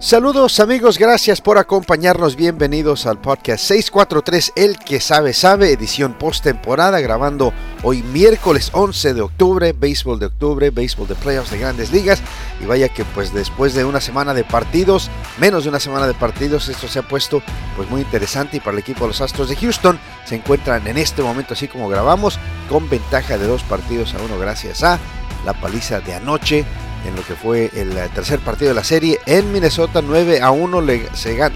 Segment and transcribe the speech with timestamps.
[0.00, 7.00] Saludos amigos, gracias por acompañarnos, bienvenidos al podcast 643 El que sabe sabe, edición post-temporada,
[7.00, 7.52] grabando
[7.82, 12.22] hoy miércoles 11 de octubre, béisbol de octubre, béisbol de playoffs de grandes ligas,
[12.62, 16.14] y vaya que pues después de una semana de partidos, menos de una semana de
[16.14, 17.42] partidos, esto se ha puesto
[17.74, 20.96] pues muy interesante y para el equipo de los Astros de Houston se encuentran en
[20.96, 22.38] este momento así como grabamos,
[22.68, 25.00] con ventaja de dos partidos a uno gracias a
[25.44, 26.64] la paliza de anoche
[27.06, 30.50] en lo que fue el eh, tercer partido de la serie en Minnesota 9 a
[30.50, 31.54] 1 le, se, gana,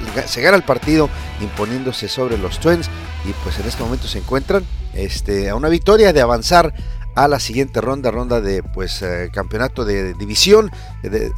[0.57, 1.09] el partido
[1.41, 2.89] imponiéndose sobre los Twins
[3.29, 6.73] y pues en este momento se encuentran este, a una victoria de avanzar
[7.15, 10.71] a la siguiente ronda, ronda de pues eh, campeonato de división,
[11.03, 11.33] de, de,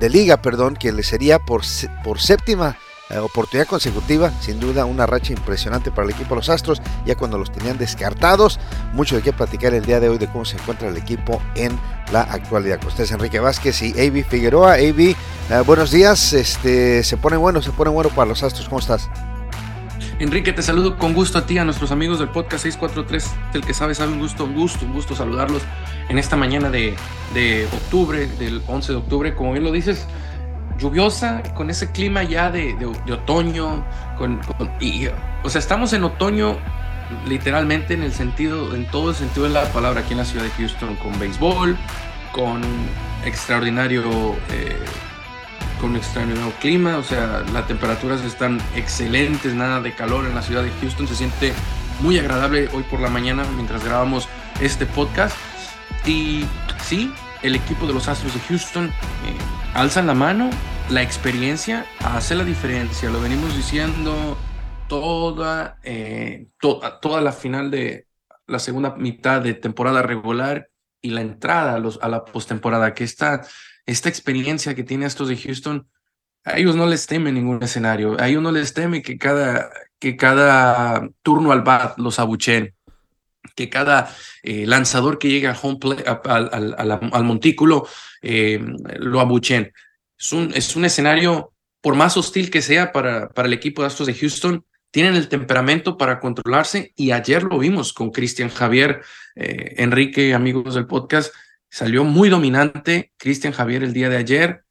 [0.00, 1.62] de, liga, perdón, que le sería por,
[2.04, 2.76] por séptima
[3.08, 7.14] eh, oportunidad consecutiva, sin duda una racha impresionante para el equipo de los Astros, ya
[7.14, 8.58] cuando los tenían descartados.
[8.94, 11.78] Mucho de qué platicar el día de hoy de cómo se encuentra el equipo en
[12.12, 12.78] la actualidad.
[12.78, 14.74] Con ustedes Enrique Vázquez y Avi Figueroa.
[14.74, 15.16] Avi,
[15.50, 16.32] eh, buenos días.
[16.32, 18.68] Este, se pone bueno, se pone bueno para los Astros.
[18.68, 19.08] ¿Cómo estás?
[20.18, 23.30] Enrique, te saludo con gusto a ti, a nuestros amigos del podcast 643.
[23.54, 25.62] El que sabe, sabe un gusto, un gusto, un gusto saludarlos
[26.08, 26.96] en esta mañana de,
[27.34, 29.34] de octubre, del 11 de octubre.
[29.34, 30.06] Como bien lo dices,
[30.78, 33.84] lluviosa, con ese clima ya de, de, otoño,
[34.18, 34.40] con,
[34.80, 35.06] y,
[35.42, 36.56] o sea, estamos en otoño
[37.26, 40.44] literalmente en el sentido, en todo el sentido de la palabra aquí en la ciudad
[40.44, 41.76] de Houston, con béisbol,
[42.32, 42.62] con
[43.24, 44.76] extraordinario, eh,
[45.80, 50.62] con extraordinario clima, o sea, las temperaturas están excelentes, nada de calor en la ciudad
[50.62, 51.52] de Houston, se siente
[52.00, 54.28] muy agradable hoy por la mañana mientras grabamos
[54.60, 55.36] este podcast.
[56.04, 56.44] Y
[56.82, 60.48] sí, el equipo de los Astros de Houston eh, alzan la mano,
[60.88, 64.38] la experiencia hace la diferencia, lo venimos diciendo
[64.88, 68.06] toda, eh, toda la final de
[68.46, 70.70] la segunda mitad de temporada regular
[71.02, 73.46] y la entrada a, la postemporada, que esta,
[73.84, 75.86] esta experiencia que tiene estos de Houston,
[76.44, 80.16] a ellos no les teme ningún escenario, a ellos no les teme que cada, que
[80.16, 82.74] cada turno al bat los abuchen
[83.54, 87.86] que cada eh, lanzador que llega al, home al, montículo
[88.22, 88.60] eh,
[88.98, 89.72] lo abuchen.
[90.18, 93.88] Es un, es un escenario, por más hostil que sea para, para el equipo de
[93.88, 99.02] Astros de Houston, tienen el temperamento para controlarse y ayer lo vimos con Cristian Javier,
[99.34, 101.34] eh, Enrique, amigos del podcast,
[101.68, 104.62] salió muy dominante Cristian Javier el día de ayer.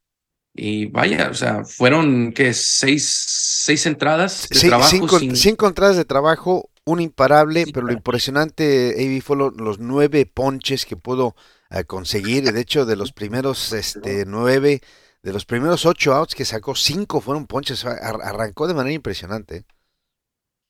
[0.52, 4.90] Y vaya, o sea, fueron que seis, seis entradas de trabajo.
[4.90, 10.86] Cinco, cinco entradas de trabajo, un imparable, pero lo impresionante, Avi, fue los nueve ponches
[10.86, 11.34] que pudo
[11.68, 12.44] eh, conseguir.
[12.44, 14.80] De hecho, de los primeros este, nueve,
[15.22, 17.84] de los primeros ocho outs que sacó, cinco fueron ponches.
[17.84, 19.66] Arrancó de manera impresionante.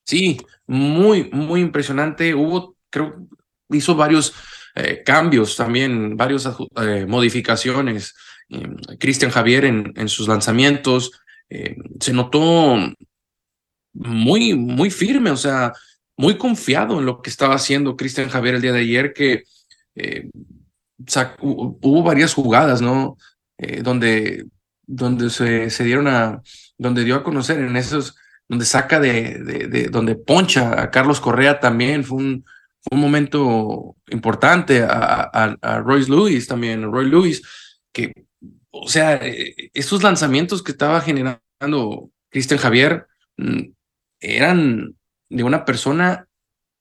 [0.04, 2.34] Sí, muy, muy impresionante.
[2.34, 3.26] Hubo, creo,
[3.68, 4.32] hizo varios
[4.74, 6.48] eh, cambios también, varias
[6.80, 8.14] eh, modificaciones.
[8.98, 11.10] Cristian Javier en, en, sus lanzamientos.
[12.00, 12.76] se notó
[13.92, 15.72] muy, muy firme, o sea,
[16.16, 19.44] muy confiado en lo que estaba haciendo Cristian Javier el día de ayer, que
[19.94, 20.30] eh,
[21.40, 23.16] hubo varias jugadas, ¿no?
[23.58, 24.46] Eh, donde,
[24.86, 26.42] donde se, dieron a,
[26.78, 28.16] donde dio a conocer en esos,
[28.48, 29.38] donde saca de,
[29.68, 32.44] de, donde poncha a Carlos Correa también, fue un,
[32.90, 37.42] un momento importante a, a, Royce Lewis también, Roy Lewis,
[37.92, 38.12] que,
[38.70, 43.06] o sea, eh, esos lanzamientos que estaba generando Cristian Javier
[43.36, 43.62] mm,
[44.20, 44.95] eran
[45.30, 46.28] de una persona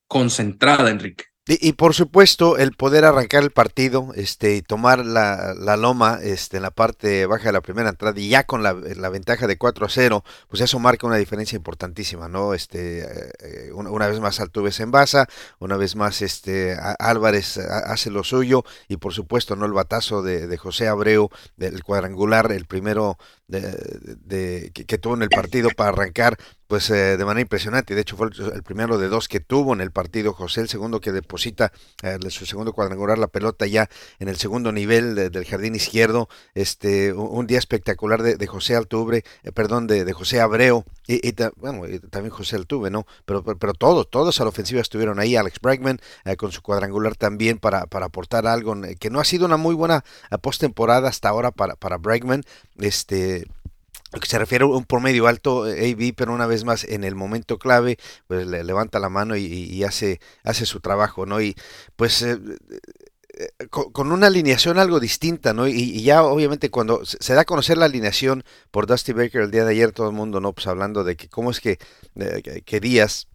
[0.08, 1.26] concentrada, Enrique.
[1.48, 6.58] Y, por supuesto, el poder arrancar el partido este, y tomar la, la, loma este,
[6.58, 9.56] en la parte baja de la primera entrada y ya con la, la, ventaja de
[9.56, 12.56] 4 a 0, pues eso marca una diferencia importantísima, ¿no?
[12.56, 15.28] Este, eh, una, vez más Altuve en basa,
[15.60, 19.68] una vez más este, Álvarez hace lo suyo y por supuesto, ¿no?
[19.68, 25.30] El batazo de, de José Abreu, del cuadrangular, el primero de, que, tuvo en el
[25.30, 27.94] partido para arrancar pues eh, de manera impresionante.
[27.94, 31.00] De hecho fue el, primero de dos que tuvo en el partido José, el segundo
[31.00, 33.88] que deposita eh, su segundo cuadrangular la pelota ya
[34.20, 36.28] en el segundo nivel del jardín izquierdo.
[36.54, 42.32] Este un, día espectacular de, José Altubre, eh, perdón, de, José Abreu y, bueno, también
[42.32, 43.06] José Altuve, ¿no?
[43.26, 45.36] Pero, pero, todos, todos a la ofensiva estuvieron ahí.
[45.36, 46.00] Alex Bregman
[46.38, 50.04] con su cuadrangular también para, para aportar algo que no ha sido una muy buena
[50.42, 52.44] postemporada hasta ahora para, para Bregman.
[52.78, 53.46] Este,
[54.20, 57.16] que se refiere a un promedio alto eh, AB, pero una vez más en el
[57.16, 57.98] momento clave,
[58.28, 61.42] pues le levanta la mano y, hace, hace su trabajo, ¿no?
[61.42, 61.56] Y
[61.96, 62.80] pues eh, eh,
[63.70, 65.68] con, una alineación algo distinta, ¿no?
[65.68, 69.66] Y, ya obviamente cuando se da a conocer la alineación por Dusty Baker el día
[69.66, 70.54] de ayer, todo el mundo, ¿no?
[70.54, 71.80] Pues hablando de que cómo es que,
[72.66, 73.28] que Díaz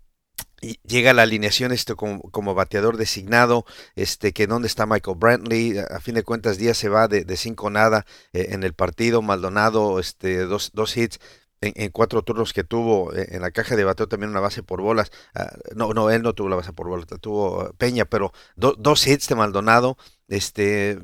[0.61, 3.64] llega la alineación esto como, bateador designado,
[3.94, 7.37] este que dónde está Michael Brantley, a fin de cuentas Díaz se va de, de
[7.37, 11.19] cinco nada eh, en el partido, Maldonado este dos, dos hits,
[11.61, 14.81] en, cuatro turnos que tuvo eh, en la caja de bateo también una base por
[14.81, 15.11] bolas.
[15.35, 19.29] Ah, no, no, él no tuvo la base por bolas, tuvo Peña, pero dos hits
[19.29, 19.97] de Maldonado.
[20.29, 20.99] Este,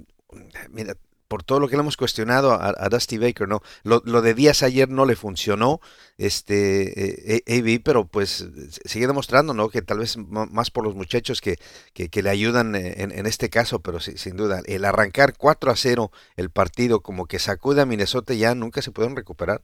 [0.71, 0.95] mira,
[1.29, 3.61] por todo lo que le hemos cuestionado a, Dusty Baker, ¿no?
[3.83, 5.81] Lo, de Díaz ayer no le funcionó,
[6.19, 8.47] este, eh, pero pues
[8.85, 9.69] sigue demostrando, ¿no?
[9.69, 11.59] Que tal vez más por los muchachos que,
[11.93, 16.51] que, le ayudan en, este caso, pero sin duda, el arrancar 4 a 0 el
[16.51, 19.63] partido como que sacude a Minnesota ya nunca se pueden recuperar.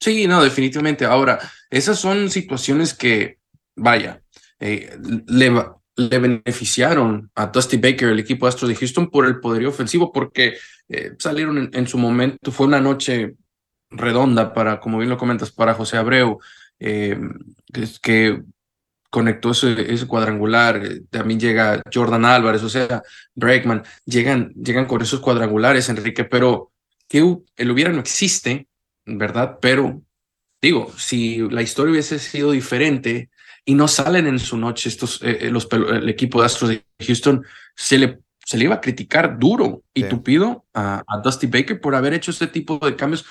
[0.00, 1.04] Sí, no, definitivamente.
[1.04, 1.38] Ahora,
[1.68, 3.38] esas son situaciones que,
[3.76, 4.22] vaya,
[4.58, 5.52] eh, le,
[5.96, 10.56] le beneficiaron a Dusty Baker, el equipo Astros de Houston, por el poderío ofensivo, porque
[10.88, 13.36] eh, salieron en, su momento, fue una noche
[13.90, 16.38] redonda para, como bien lo comentas, para José Abreu,
[16.78, 17.18] eh,
[18.02, 18.42] que,
[19.10, 20.80] conectó ese, cuadrangular,
[21.10, 23.02] también llega Jordan Álvarez, o sea,
[23.34, 26.70] Bregman, llegan, llegan con esos cuadrangulares, Enrique, pero
[27.08, 27.18] que
[27.56, 28.68] el hubiera no existe,
[29.18, 29.58] ¿verdad?
[29.60, 30.02] Pero
[30.60, 33.30] digo, si la historia hubiese sido diferente,
[33.64, 36.84] y no salen en su noche estos, eh, eh, los, el equipo de Astros de
[37.06, 37.44] Houston,
[37.76, 42.14] se le, se le iba a criticar duro y tupido a, Dusty Baker por haber
[42.14, 43.24] hecho este tipo de cambios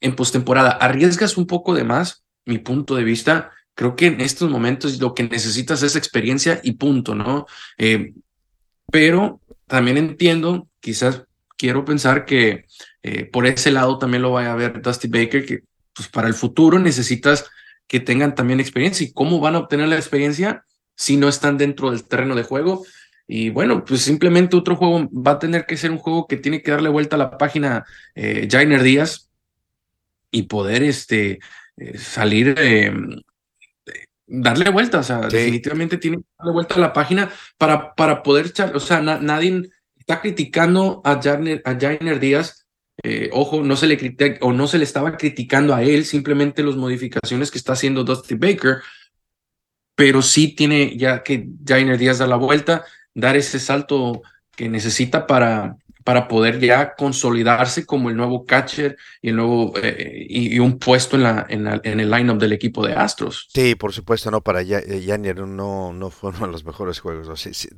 [0.00, 0.70] en postemporada.
[0.72, 3.50] Arriesgas un poco de más, mi punto de vista.
[3.74, 7.46] Creo que en estos momentos lo que necesitas es experiencia y punto, ¿no?
[7.78, 8.12] Eh,
[8.90, 11.22] pero también entiendo, quizás
[11.58, 12.64] quiero pensar que
[13.32, 15.60] por ese lado también lo vaya a ver Dusty Baker, que
[15.94, 17.50] pues para el futuro necesitas
[17.88, 19.04] que tengan también experiencia.
[19.04, 20.64] ¿Y cómo van a obtener la experiencia
[20.94, 22.84] si no están dentro del terreno de juego?
[23.26, 26.62] Y bueno, pues simplemente otro juego va a tener que ser un juego que tiene
[26.62, 27.84] que darle vuelta a la página
[28.14, 29.28] eh, Jainer Díaz
[30.30, 31.40] y poder este,
[31.76, 32.92] eh, salir, eh,
[34.26, 35.00] darle vuelta.
[35.00, 38.76] O sea, definitivamente tiene que darle vuelta a la página para, para poder echar.
[38.76, 39.68] O sea, nadie
[40.08, 42.66] está criticando a Jainer, Díaz
[43.04, 46.64] eh, ojo, no se le critica o no se le estaba criticando a él, simplemente
[46.64, 48.78] las modificaciones que está haciendo Dusty Baker,
[49.94, 52.84] pero sí tiene ya que Jainer Díaz dar la vuelta,
[53.14, 54.22] dar ese salto
[54.56, 60.26] que necesita para, para poder ya consolidarse como el nuevo catcher y el nuevo eh,
[60.28, 63.48] y, un puesto en la en, el lineup del equipo de Astros.
[63.52, 67.38] Sí, por supuesto, no para Jainer no no fueron los mejores juegos.
[67.40, 67.68] Sí, sí,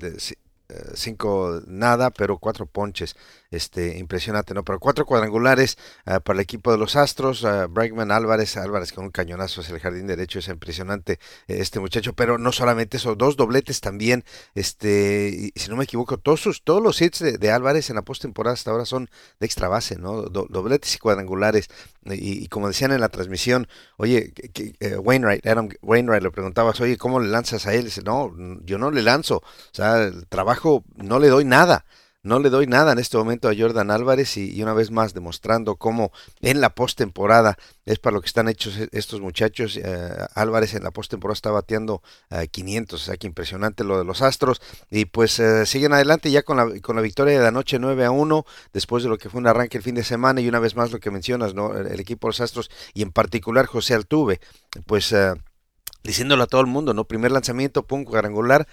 [0.94, 3.16] cinco nada, pero cuatro ponches.
[3.50, 4.64] Este, impresionante, ¿no?
[4.64, 5.76] Pero cuatro cuadrangulares
[6.06, 7.42] ah, para el equipo de los Astros.
[7.42, 11.14] Uh, Bregman Álvarez, Álvarez con un cañonazo hacia el jardín derecho, es impresionante
[11.48, 12.12] eh, este muchacho.
[12.12, 14.24] Pero no solamente eso, dos dobletes también.
[14.54, 18.54] Este, si no me equivoco, todos, sus, todos los hits de, Álvarez en la postemporada
[18.54, 19.10] hasta ahora son
[19.40, 20.22] de extra base, ¿no?
[20.22, 21.68] dobletes y cuadrangulares.
[22.04, 24.32] Y, como decían en la transmisión, oye,
[24.78, 27.86] eh, Wainwright, Adam Wainwright le preguntabas, oye, ¿cómo le lanzas a él?
[27.86, 28.32] dice, no,
[28.62, 29.38] yo no le lanzo.
[29.38, 31.84] O sea, el trabajo no le doy nada.
[32.22, 35.76] No le doy nada en este momento a Jordan Álvarez y, una vez más demostrando
[35.76, 36.12] cómo
[36.42, 37.56] en la postemporada
[37.86, 39.78] es para lo que están hechos e, estos muchachos.
[39.78, 42.02] Eh, Álvarez en la postemporada está bateando
[42.50, 44.60] 500, o sea que impresionante lo de los Astros.
[44.90, 48.04] Y pues eh, siguen adelante ya con la, con la victoria de la noche 9
[48.04, 48.44] a 1,
[48.74, 50.92] después de lo que fue un arranque el fin de semana y una vez más
[50.92, 51.74] lo que mencionas, ¿no?
[51.74, 54.40] el, equipo de los Astros y en particular José Altuve,
[54.86, 55.12] pues...
[55.12, 55.32] Eh,
[56.02, 57.04] diciéndolo a todo el mundo, ¿no?
[57.04, 58.66] Primer lanzamiento, pum, cuadrangular,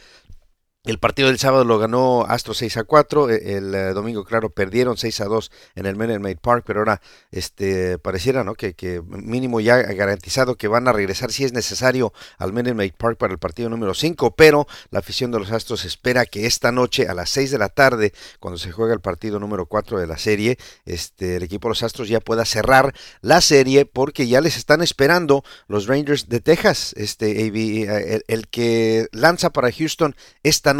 [0.87, 4.49] el partido del sábado lo ganó Astro 6 a 4, e, el, eh, domingo, claro,
[4.49, 8.55] perdieron 6 a 2 en el Maid Park, pero ahora este, pareciera ¿no?
[8.55, 13.33] que, mínimo ya garantizado que van a regresar si es necesario al Maid Park para
[13.33, 17.13] el partido número 5, pero la afición de los Astros espera que esta noche a
[17.13, 20.57] las 6 de la tarde, cuando se juega el partido número 4 de la serie,
[20.85, 24.81] este, el equipo de los Astros ya pueda cerrar la serie porque ya les están
[24.81, 30.76] esperando los Rangers de Texas, este, eh, el, el que lanza para Houston esta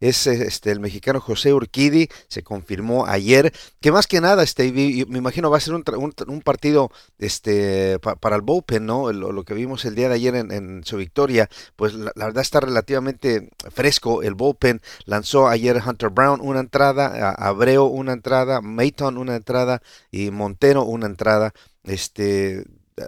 [0.00, 5.18] es este el mexicano José Urquidi, se confirmó ayer, que más que nada, este, me
[5.18, 5.84] imagino va a ser un,
[6.26, 9.12] un, partido este para el bullpen, ¿no?
[9.12, 13.50] Lo, que vimos el día de ayer en, su victoria, pues la, verdad está relativamente
[13.70, 19.82] fresco el bullpen, lanzó ayer Hunter Brown una entrada, Abreu una entrada, Mayton una entrada
[20.10, 21.52] y Montero una entrada,
[21.84, 22.64] este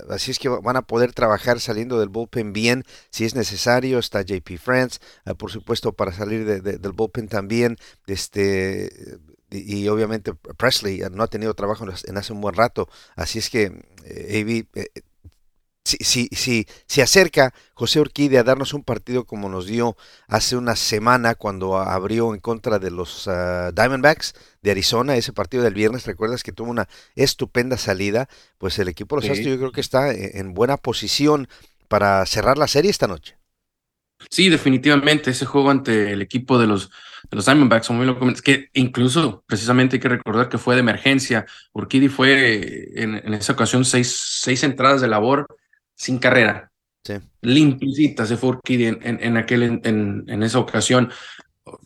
[0.09, 3.99] Así es que van a poder trabajar saliendo del bullpen bien si es necesario.
[3.99, 7.77] Está JP France, ah, por supuesto, para salir del bullpen también.
[8.07, 9.19] Este,
[9.51, 12.89] y, obviamente Presley no ha tenido trabajo en hace un buen rato.
[13.17, 13.65] Así es que
[14.05, 15.03] eh, eh
[15.85, 19.97] si, si, si se acerca José Urquide a darnos un partido como nos dio
[20.29, 25.63] hace una semana cuando abrió en contra de los ah, Diamondbacks de Arizona, ese partido
[25.63, 29.59] del viernes, recuerdas que tuvo una estupenda salida, pues el equipo de los Astros yo
[29.59, 31.49] creo que está en buena posición
[31.89, 33.37] para cerrar la serie esta noche.
[34.31, 36.89] Sí, definitivamente, ese juego ante el equipo de los,
[37.31, 40.81] de los Diamondbacks, como lo comentas, que incluso precisamente hay que recordar que fue de
[40.81, 41.45] emergencia.
[41.75, 45.47] Urquidi fue en, en esa ocasión seis, seis entradas de labor
[45.95, 46.71] sin carrera.
[47.05, 47.15] Sí.
[47.43, 51.11] Limpicita se fue Urquidi en, en, aquel, en, en, esa ocasión.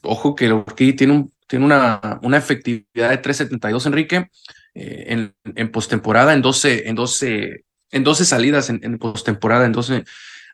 [0.03, 4.31] Ojo que Urquidi tiene, un, tiene una, una efectividad de 3.72, Enrique,
[4.75, 9.73] eh, en, en postemporada, en 12, en 12, en 12 salidas en, en postemporada, en
[9.73, 10.05] 12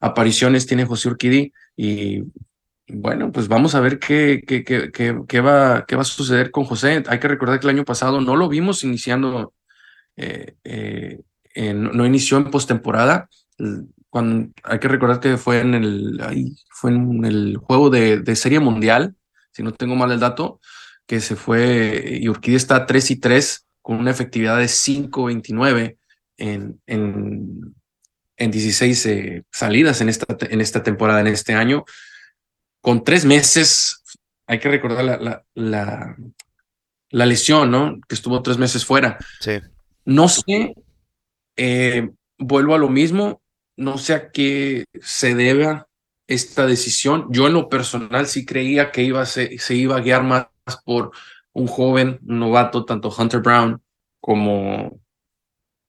[0.00, 2.23] apariciones tiene José Urquidi y
[2.88, 6.64] bueno, pues vamos a ver qué, qué, qué, qué, va, qué va a suceder con
[6.64, 7.02] José.
[7.06, 9.54] Hay que recordar que el año pasado no lo vimos iniciando,
[10.16, 13.28] eh, eh, no inició en postemporada.
[14.11, 16.20] Cuando, hay que recordar que fue en el,
[16.70, 19.16] fue en el juego de, de, Serie Mundial,
[19.52, 20.61] si no tengo mal el dato,
[21.06, 25.99] que se fue y Urquidi está 3 y 3 con una efectividad de 5.29
[26.38, 27.75] en, en,
[28.37, 31.84] en 16 eh, salidas en esta, en esta temporada, en este año,
[32.80, 34.02] con tres meses,
[34.46, 36.16] hay que recordar la, la,
[37.11, 37.99] la, lesión, ¿no?
[38.08, 39.18] Que estuvo tres meses fuera.
[39.40, 39.61] Sí.
[40.04, 40.75] No sé,
[41.56, 43.40] eh, vuelvo a lo mismo,
[43.76, 45.88] no sé a qué se deba
[46.26, 47.26] esta decisión.
[47.31, 50.47] Yo en lo personal sí creía que iba se, se iba a guiar más
[50.85, 51.12] por
[51.52, 53.83] un joven novato, tanto Hunter Brown
[54.21, 55.00] como,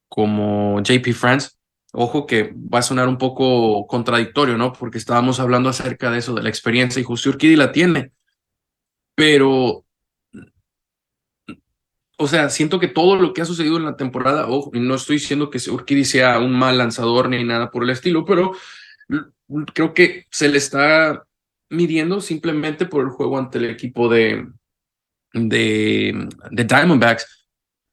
[0.10, 1.50] como JP France,
[1.98, 4.74] Ojo que va a sonar un poco contradictorio, ¿no?
[4.74, 8.12] Porque estábamos hablando acerca de eso, de la experiencia, y José Urquidi la tiene.
[9.16, 9.85] Pero,
[12.18, 14.96] o sea, siento que todo lo que ha sucedido en la temporada, ojo, y no
[14.96, 18.54] estoy diciendo que Urquidi sea un mal lanzador ni nada por el estilo, pero
[19.74, 21.26] creo que se le está
[21.70, 24.48] midiendo simplemente por el juego ante el equipo de,
[25.34, 27.48] de, de Diamondbacks.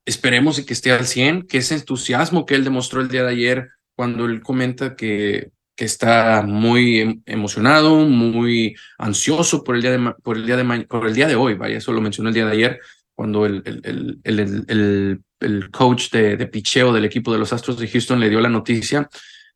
[0.05, 3.71] Esperemos que esté al 100, que ese entusiasmo que él demostró el día de ayer
[3.95, 10.14] cuando él comenta que, que está muy em, emocionado, muy ansioso por el día de,
[10.23, 12.47] por el día de, por el día de hoy, vaya, eso lo mencionó el día
[12.47, 12.81] de ayer,
[13.23, 17.87] cuando el, el, el, el, coach de, de picheo del equipo de los Astros de
[17.87, 19.09] Houston le dio la noticia,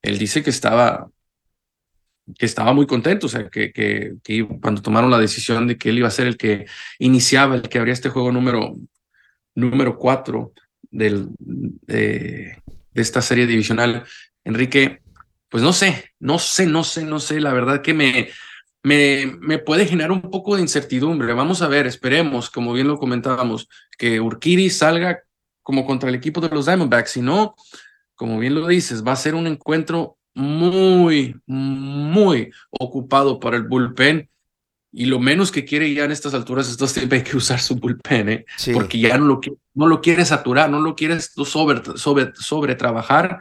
[0.02, 1.08] él dice que estaba
[2.38, 5.88] que estaba muy contento, o sea, que, que, que, cuando tomaron la decisión de que
[5.88, 6.66] él iba a ser el que
[7.00, 8.76] iniciaba, el que abría este juego número,
[9.56, 10.52] número cuatro
[10.88, 14.04] del, de, de esta serie divisional,
[14.44, 15.00] Enrique,
[15.48, 18.28] pues no sé, no sé, no sé, no sé, la verdad que me,
[18.86, 21.32] me, me puede generar un poco de incertidumbre.
[21.32, 25.24] Vamos a ver, esperemos, como bien lo comentábamos, que Urquiri salga
[25.64, 27.56] como contra el equipo de los Diamondbacks, si no,
[28.14, 34.30] como bien lo dices, va a ser un encuentro muy, muy ocupado para el bullpen
[34.92, 37.74] y lo menos que quiere ya en estas alturas es siempre hay que usar su
[37.74, 38.46] bullpen, ¿eh?
[38.72, 39.40] porque ya no lo,
[39.74, 43.40] no lo quiere saturar, no lo quieres sobre, sobre, sobre trabajar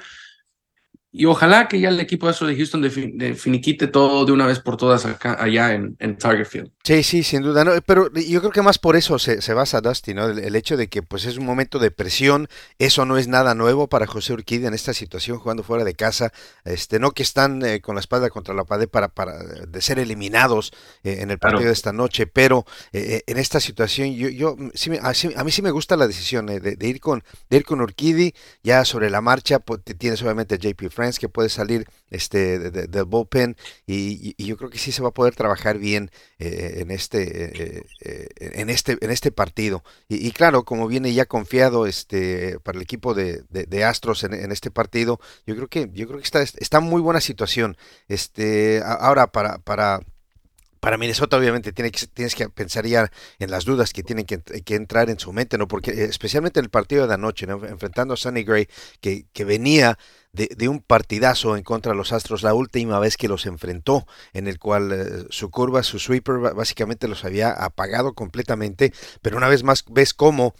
[1.18, 4.60] y ojalá que ya el equipo de de Houston de, finiquite todo de una vez
[4.60, 6.72] por todas acá, allá en, en Target Field.
[6.84, 7.64] Sí, sí, sin duda.
[7.64, 10.28] No, pero yo creo que más por eso se, se basa Dusty, ¿no?
[10.28, 13.88] El, hecho de que pues es un momento de presión, eso no es nada nuevo
[13.88, 16.34] para José Urquidi en esta situación jugando fuera de casa.
[16.66, 20.00] Este, no que están eh, con la espalda contra la pared para, para de ser
[20.00, 24.58] eliminados eh, en el partido de esta noche, pero eh, en esta situación yo, yo
[24.74, 27.64] sí, a, a, mí sí me gusta la decisión de, de, ir con de ir
[27.64, 29.60] con Urquidi ya sobre la marcha.
[29.60, 33.56] Pues, tienes obviamente a JP Frank que puede salir este del bullpen
[33.88, 37.86] y, yo creo que sí se va a poder trabajar bien eh, en este eh,
[38.02, 39.84] eh, en este en este partido.
[40.08, 43.44] Y, claro como viene ya confiado este para el equipo de,
[43.86, 47.22] Astros en, este partido yo creo que yo creo que está está en muy buena
[47.22, 47.78] situación.
[48.08, 50.02] Este ahora para para
[50.86, 54.40] para Minnesota obviamente tiene que, tienes que pensar ya en las dudas que tienen que,
[54.76, 55.68] entrar en su mente, ¿no?
[55.68, 58.68] Porque especialmente en el partido de anoche, enfrentando a Sonny Gray,
[59.02, 59.98] que, que venía
[60.32, 64.48] de, un partidazo en contra de los Astros la última vez que los enfrentó, en
[64.48, 69.64] el cual eh, su curva, su sweeper básicamente los había apagado completamente, pero una vez
[69.64, 70.54] más ves cómo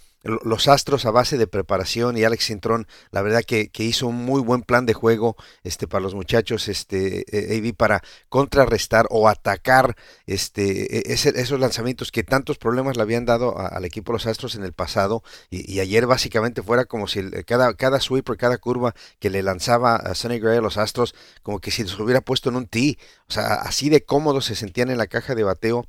[0.44, 4.40] los Astros a base de preparación y Alex Cintrón, la verdad que, hizo un muy
[4.40, 11.10] buen plan de juego este, para los muchachos, este, eh, para contrarrestar o atacar este,
[11.10, 14.64] e, esos lanzamientos que tantos problemas le habían dado al equipo de los Astros en
[14.64, 19.42] el pasado y, ayer básicamente fuera como si cada, cada sweeper, cada curva que le
[19.42, 22.66] lanzaba a Sonny Gray a los Astros, como que si los hubiera puesto en un
[22.66, 25.86] tee, o sea, así de cómodos se sentían en la caja de bateo.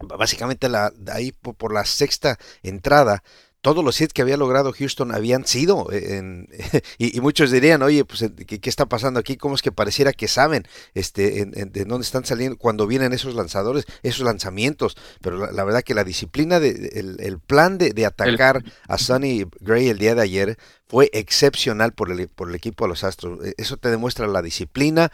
[0.00, 3.24] Básicamente la, ahí por, la sexta entrada
[3.60, 5.90] todos los hits que había logrado Houston habían sido.
[5.92, 6.48] Eh, en,
[6.98, 9.36] y, muchos dirían, oye, pues, ¿qué, ¿qué, está pasando aquí?
[9.36, 13.84] ¿Cómo es que pareciera que saben este, de dónde están saliendo cuando vienen esos lanzadores,
[14.02, 14.96] esos lanzamientos?
[15.20, 16.70] Pero la, verdad que la disciplina, de,
[17.18, 20.58] el, plan de, atacar a Sonny Gray el día de ayer
[20.88, 23.44] fue excepcional por el, por el equipo de los Astros.
[23.44, 25.12] E, eso te demuestra la disciplina,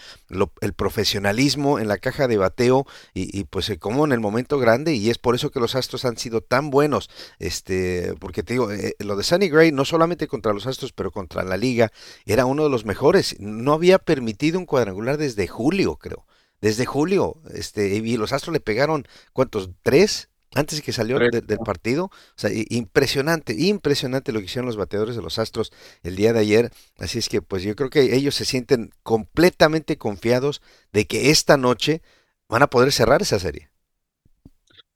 [0.61, 4.95] el profesionalismo en la caja de bateo y, y, pues como en el momento grande
[4.95, 7.11] y es por eso que los Astros han sido tan buenos.
[7.39, 11.11] Este, porque te digo, eh, lo de Sunny Gray no solamente contra los Astros, pero
[11.11, 11.91] contra la liga,
[12.25, 13.37] era uno de los mejores.
[13.41, 16.27] No había permitido un cuadrangular desde julio, creo.
[16.61, 19.71] Desde julio, este, y los Astros le pegaron, ¿cuántos?
[19.83, 20.29] ¿Tres?
[20.55, 22.07] Antes de que salió del partido.
[22.07, 26.41] O sea, impresionante, impresionante lo que hicieron los bateadores de los Astros el día de
[26.41, 26.73] ayer.
[26.99, 31.57] Así es que pues yo creo que ellos se sienten completamente confiados de que esta
[31.57, 32.03] noche
[32.49, 33.71] van a poder cerrar esa serie.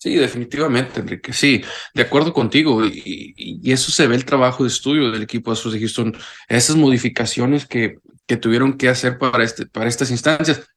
[0.01, 1.33] Sí, definitivamente, Enrique.
[1.33, 1.63] Sí,
[1.93, 2.85] de acuerdo contigo.
[2.87, 6.17] Y, eso se ve el trabajo de estudio del equipo de Astros de Houston.
[6.49, 7.97] Esas modificaciones que,
[8.27, 10.69] que tuvieron que hacer para, este, para estas instancias.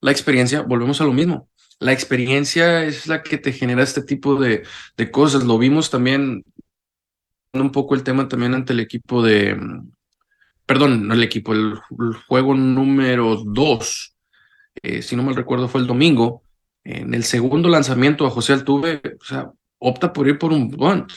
[0.00, 1.50] La experiencia, volvemos a lo mismo
[1.82, 4.64] la experiencia es la que te genera este tipo de,
[4.96, 5.44] de cosas.
[5.44, 6.44] Lo vimos también
[7.52, 9.58] un poco el tema también ante el equipo de,
[10.66, 11.78] perdón, no el equipo, el,
[12.26, 14.14] juego número dos,
[14.82, 16.42] eh, si no mal recuerdo fue el domingo,
[16.84, 21.12] en el segundo lanzamiento a José Altuve, o sea, opta por ir por un bunt.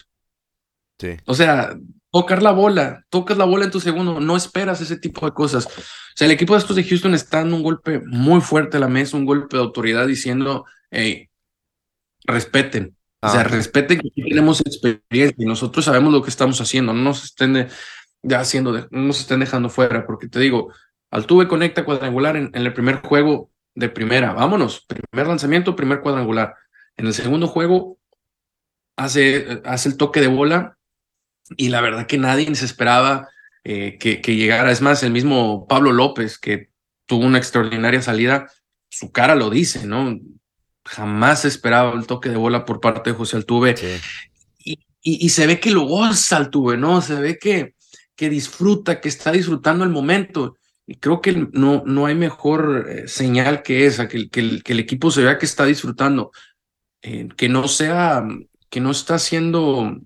[0.99, 1.17] Sí.
[1.25, 1.75] O sea,
[2.15, 5.65] tocar la bola, tocas la bola en tu segundo, no esperas ese tipo de cosas.
[5.65, 8.79] O sea, el equipo de estos de Houston está dando un golpe muy fuerte a
[8.79, 11.29] la mesa, un golpe de autoridad diciendo, hey,
[12.23, 12.95] respeten.
[13.19, 17.25] O sea, respeten que tenemos experiencia y nosotros sabemos lo que estamos haciendo, no nos
[17.25, 17.67] estén
[18.23, 20.71] ya haciendo, no nos estén dejando fuera, porque te digo,
[21.11, 26.55] Altuve conecta cuadrangular en, en el primer juego de primera, vámonos, primer lanzamiento, primer cuadrangular.
[26.95, 27.97] En el segundo juego
[28.95, 30.77] hace, hace el toque de bola
[31.57, 33.29] y la verdad que nadie se esperaba
[33.63, 34.71] eh, que, que, llegara.
[34.71, 36.69] Es más, el mismo Pablo López, que
[37.05, 38.51] tuvo una extraordinaria salida,
[38.89, 40.19] su cara lo dice, ¿no?
[40.85, 43.75] Jamás esperaba el toque de bola por parte de José Altuve.
[44.63, 47.01] Y, y, se ve que lo goza Altuve, ¿no?
[47.01, 47.75] Se ve que,
[48.15, 50.55] que disfruta, que está disfrutando el momento.
[50.87, 54.73] Y creo que no, no hay mejor eh, señal que esa, que, que, el, que
[54.73, 56.31] el equipo se vea que está disfrutando,
[57.01, 58.23] eh, que no sea,
[58.69, 59.99] que no está haciendo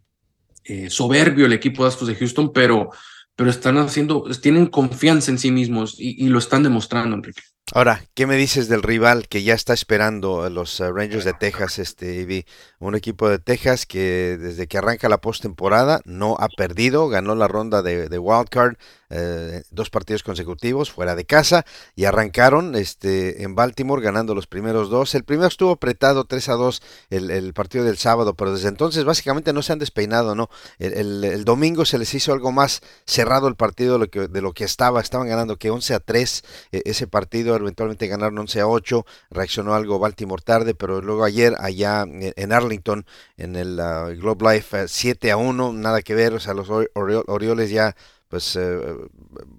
[0.69, 2.91] eh, soberbio el equipo de Astros de Houston, pero,
[3.35, 7.41] pero están haciendo, tienen confianza en sí mismos y, y lo están demostrando, Enrique.
[7.71, 11.77] Ahora, ¿qué me dices del rival que ya está esperando los uh, Rangers de Texas,
[11.77, 12.45] este
[12.79, 17.47] Un equipo de Texas que desde que arranca la postemporada no ha perdido, ganó la
[17.47, 18.75] ronda de, de wild card,
[19.11, 24.91] eh, dos partidos consecutivos fuera de casa y arrancaron este en Baltimore ganando los primeros
[24.91, 25.15] dos.
[25.15, 29.51] El primero estuvo apretado 3 a 2 el, partido del sábado, pero desde entonces básicamente
[29.51, 30.49] no se han despeinado, ¿no?
[30.77, 35.27] El, domingo se les hizo algo más cerrado el partido de lo que, estaba, estaban
[35.27, 39.99] ganando que 11 a 3 e, ese partido eventualmente ganaron 11 a 8, reaccionó algo
[39.99, 43.05] Baltimore tarde, pero luego ayer allá en Arlington,
[43.37, 46.69] en el uh, Globe Life, 7 eh, a 1, nada que ver, o sea, los
[46.69, 47.95] Orioles ya,
[48.29, 48.79] pues eh,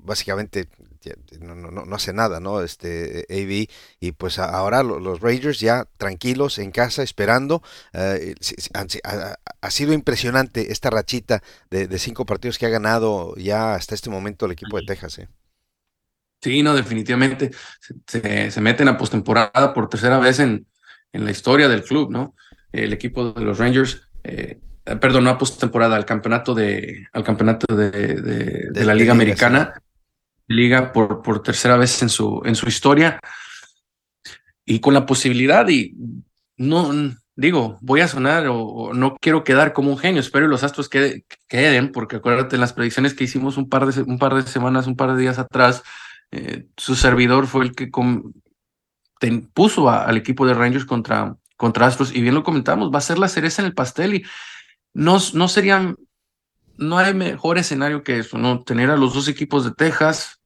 [0.04, 0.68] básicamente
[1.40, 2.62] no, no, no, hace nada, ¿no?
[2.62, 3.68] Este AB
[4.00, 7.62] y pues ahora los Rangers ya tranquilos en casa esperando.
[7.92, 8.34] Eh,
[9.62, 14.10] ha, sido impresionante esta rachita de, de, cinco partidos que ha ganado ya hasta este
[14.10, 15.18] momento el equipo de Texas.
[15.18, 15.28] ¿eh?
[16.40, 17.50] Sí, no, definitivamente.
[18.07, 20.66] Se, se meten a postemporada por tercera vez en,
[21.12, 22.35] en la historia del club, ¿no?
[22.72, 24.61] El equipo de los Rangers, eh,
[25.00, 27.90] perdón, no a postemporada, al campeonato de, al campeonato de,
[28.70, 29.83] de, la Liga Americana,
[30.46, 33.20] Liga por, por tercera vez en su, en su historia,
[34.64, 35.94] y con la posibilidad, y
[36.57, 36.92] no,
[37.35, 40.88] digo, voy a sonar o, no quiero quedar como un genio, espero que los astros
[40.88, 44.87] queden, porque acuérdate en las predicciones que hicimos un par de, un par de semanas,
[44.87, 45.83] un par de días atrás,
[46.32, 47.90] eh, su servidor fue el que
[49.52, 53.28] puso al equipo de Rangers contra, Astros y bien lo comentamos, va a ser la
[53.28, 54.24] cereza en el pastel y
[54.94, 55.96] no, no serían,
[56.76, 58.62] no hay mejor escenario que eso, ¿no?
[58.62, 60.40] Tener a los dos equipos de Texas,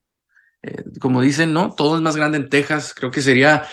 [0.63, 1.73] eh, como dicen, ¿no?
[1.73, 3.65] Todo es más grande en Texas, creo que sería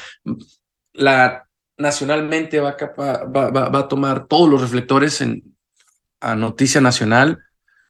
[0.93, 1.47] la
[1.77, 5.55] nacionalmente va a, va, va, a tomar todos los reflectores en,
[6.19, 7.39] a noticia nacional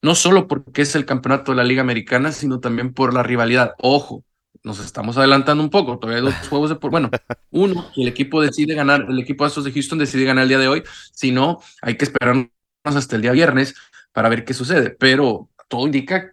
[0.02, 3.74] no solo porque es el campeonato de la Liga Americana, sino también por la rivalidad.
[3.80, 4.24] Ojo,
[4.64, 7.10] nos estamos adelantando un poco, todavía hay dos juegos de por, bueno,
[7.52, 10.60] uno, el equipo decide ganar, el equipo de estos de Houston decide ganar el día
[10.60, 10.84] de hoy,
[11.14, 12.50] si no, hay que esperarnos
[12.84, 13.76] hasta el día viernes
[14.12, 16.32] para ver qué sucede, pero todo indica,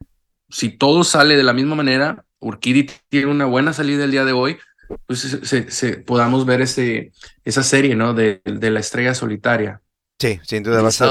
[0.49, 4.33] si todo sale de la misma manera, Urquidi tiene una buena salida el día de
[4.33, 4.59] hoy,
[5.07, 7.13] pues se, podamos ver ese,
[7.45, 8.15] esa serie, ¿no?
[8.15, 9.83] De, de la estrella solitaria.
[10.19, 11.09] Sí, sin duda va a ser.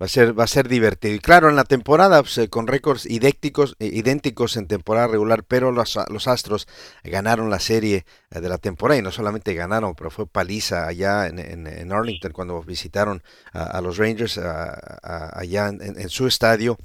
[0.00, 1.14] Va a ser, va a ser divertido.
[1.14, 5.44] Y claro, en la temporada, pues, eh, con récords idénticos, eh, idénticos en temporada regular,
[5.44, 6.68] pero los, los, Astros
[7.04, 11.26] ganaron la serie eh, de la temporada y no solamente ganaron, pero fue paliza allá
[11.26, 16.76] en, en, Arlington cuando visitaron a, los Rangers allá en, su estadio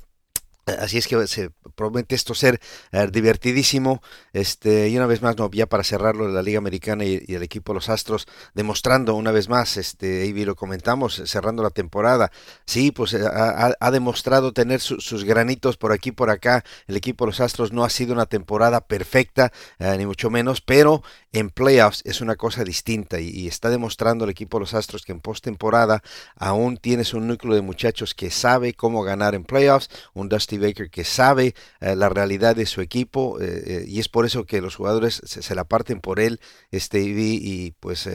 [0.68, 2.60] Así es que se promete esto ser
[2.92, 4.02] eh, divertidísimo.
[4.34, 7.74] Este, y una vez más, no, ya para cerrarlo, la Liga Americana y, el equipo
[7.74, 12.32] Los Astros, demostrando una vez más, este, y lo comentamos, cerrando la temporada.
[12.66, 16.66] Sí, pues eh, ha, demostrado tener sus granitos por aquí por acá.
[16.88, 21.02] El equipo Los Astros no ha sido una temporada perfecta, eh, ni mucho menos, pero
[21.32, 25.22] en playoffs es una cosa distinta y, está demostrando el equipo Los Astros que en
[25.22, 26.04] postemporada
[26.36, 30.90] aún tienes un núcleo de muchachos que sabe cómo ganar en playoffs, un Dusty Baker
[30.90, 34.62] que sabe eh, la realidad de su equipo eh, eh, y es por eso que
[34.62, 36.40] los jugadores se, la parten por él,
[36.72, 38.10] este y, pues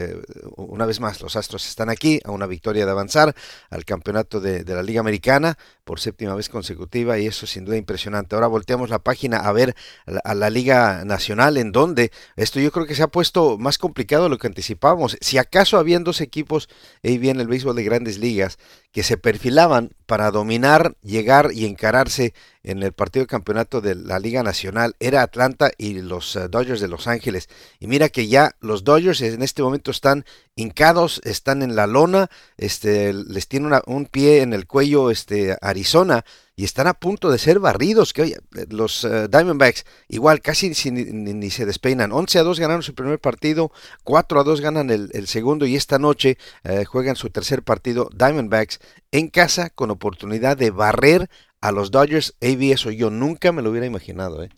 [0.55, 3.35] una vez más los Astros están aquí a una victoria de avanzar
[3.69, 8.35] al campeonato de, la Liga Americana por séptima vez consecutiva y eso sin duda impresionante.
[8.35, 9.75] Ahora volteamos la página a ver
[10.23, 14.23] a la, Liga Nacional en donde esto yo creo que se ha puesto más complicado
[14.23, 15.17] de lo que anticipábamos.
[15.21, 16.69] Si acaso habían dos equipos,
[17.03, 18.57] ahí bien el béisbol de grandes ligas,
[18.91, 22.32] que se perfilaban para dominar, llegar y encararse
[22.63, 26.81] en el partido de campeonato de la Liga Nacional era Atlanta y los eh, Dodgers
[26.81, 27.49] de Los Ángeles.
[27.79, 32.29] Y mira que ya los Dodgers en este momento están hincados, están en la lona,
[32.57, 36.23] este, les tiene un pie en el cuello este, Arizona
[36.55, 38.13] y están a punto de ser barridos.
[38.13, 38.37] Que
[38.69, 42.11] los eh, Diamondbacks igual casi ni, se despeinan.
[42.11, 43.71] 11 a 2 ganaron su primer partido,
[44.03, 48.79] 4 a 2 ganan el, segundo y esta noche eh, juegan su tercer partido Diamondbacks
[49.11, 51.29] en casa con oportunidad de barrer
[51.63, 52.35] a los Dodgers.
[52.41, 54.43] AB, eso yo nunca me lo hubiera imaginado.
[54.43, 54.49] ¿eh?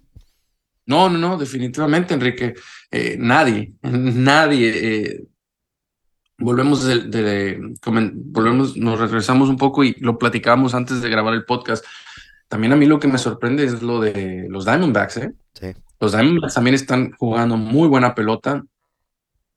[0.87, 2.55] No, no, no, definitivamente, Enrique.
[2.89, 5.27] Eh, nadie, nadie
[6.37, 7.59] volvemos de,
[8.31, 11.85] volvemos, nos regresamos un poco y lo platicábamos antes de grabar el podcast.
[12.47, 15.33] También a mí lo que me sorprende es lo de los Diamondbacks, ¿eh?
[15.53, 15.67] Sí.
[15.99, 18.65] Los Diamondbacks también están jugando muy buena pelota.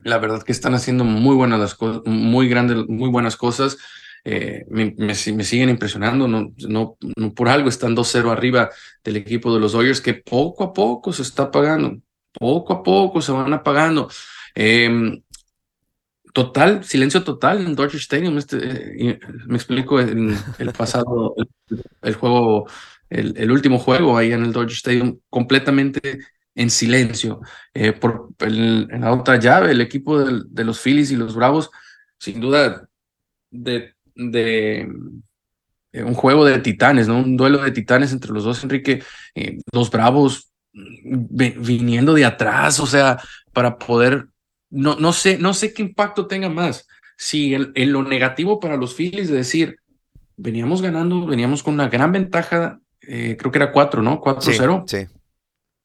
[0.00, 3.78] La verdad que están haciendo muy buenas las cosas, muy grandes, muy buenas cosas.
[4.24, 8.70] Eh, me, me, siguen impresionando, no, no, no por algo están 2-0 arriba
[9.02, 11.98] del equipo de los Dodgers que poco a poco se está pagando,
[12.32, 14.08] poco a poco se van apagando.
[14.54, 15.20] Eh,
[16.38, 18.38] total, silencio total en Dodger Stadium.
[18.38, 18.58] Este,
[19.10, 21.34] eh, me explico, en el pasado,
[22.02, 22.68] el, juego,
[23.10, 26.20] el, último juego ahí en el Dodger Stadium, completamente
[26.54, 27.40] en silencio.
[27.74, 31.70] Eh, por en la otra llave, el equipo de, los Phillies y los Bravos,
[32.18, 32.88] sin duda,
[33.50, 34.88] de, de
[35.92, 37.18] eh, un juego de titanes, ¿no?
[37.20, 39.02] Un duelo de titanes entre los dos, Enrique,
[39.72, 43.18] los Bravos mm, viniendo de atrás, o sea,
[43.52, 44.28] para poder
[44.70, 46.86] no, no, sé, no sé qué impacto tenga más.
[47.16, 49.80] Si en, lo negativo para los Phillies de decir,
[50.36, 54.20] veníamos ganando, veníamos con una gran ventaja, eh, creo que era 4, ¿no?
[54.20, 54.84] 4-0.
[54.86, 55.06] Sí,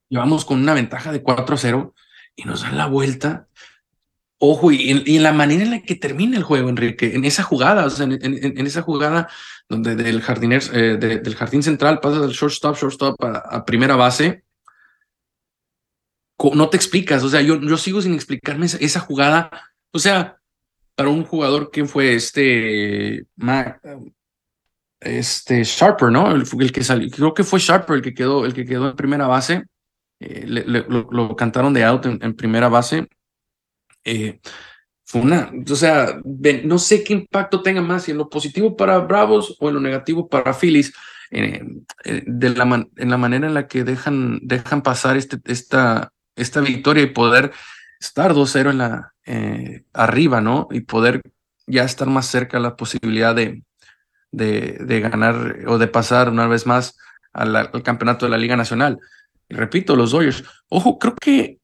[0.09, 1.93] Llevamos con una ventaja de 4-0
[2.35, 3.47] y nos dan la vuelta.
[4.45, 7.85] Ojo, y en, la manera en la que termina el juego, Enrique, en esa jugada,
[7.85, 9.29] o sea, en, esa jugada
[9.69, 14.43] donde del, eh, del jardín central pasa del shortstop, shortstop a primera base,
[16.53, 19.49] no te explicas, o sea, yo, yo sigo sin explicarme esa, jugada,
[19.91, 20.37] o sea,
[20.95, 23.25] para un jugador que fue este,
[24.99, 26.35] este Sharper, ¿no?
[26.35, 29.25] El, que salió, creo que fue Sharper el que quedó, el que quedó en primera
[29.25, 29.63] base,
[30.19, 33.07] eh, lo, cantaron de out en, primera base.
[34.03, 34.39] Eh,
[35.05, 36.19] fue una, o sea,
[36.63, 39.81] no sé qué impacto tenga más, si en lo positivo para Bravos o en lo
[39.81, 40.93] negativo para Phillies,
[41.31, 41.63] eh,
[42.03, 47.03] de la en la manera en la que dejan, dejan pasar este, esta, esta victoria
[47.03, 47.51] y poder
[47.99, 50.67] estar 2-0 en la eh, arriba, ¿no?
[50.71, 51.21] Y poder
[51.65, 53.63] ya estar más cerca la posibilidad de,
[54.31, 56.97] de, de, ganar o de pasar una vez más
[57.31, 58.99] al, campeonato de la Liga Nacional.
[59.49, 60.43] Y repito, los Dodgers.
[60.69, 61.59] Ojo, creo que